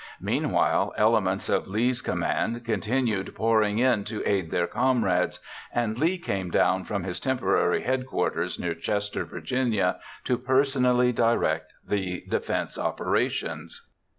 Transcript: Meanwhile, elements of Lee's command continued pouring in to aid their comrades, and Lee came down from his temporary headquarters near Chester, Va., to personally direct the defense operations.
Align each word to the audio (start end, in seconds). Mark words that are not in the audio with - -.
Meanwhile, 0.19 0.93
elements 0.97 1.47
of 1.47 1.67
Lee's 1.67 2.01
command 2.01 2.65
continued 2.65 3.35
pouring 3.35 3.77
in 3.77 4.03
to 4.05 4.27
aid 4.27 4.49
their 4.49 4.65
comrades, 4.65 5.39
and 5.71 5.95
Lee 5.99 6.17
came 6.17 6.49
down 6.49 6.85
from 6.85 7.03
his 7.03 7.19
temporary 7.19 7.83
headquarters 7.83 8.57
near 8.57 8.73
Chester, 8.73 9.25
Va., 9.25 9.99
to 10.23 10.37
personally 10.39 11.11
direct 11.11 11.75
the 11.87 12.23
defense 12.27 12.79
operations. 12.79 13.89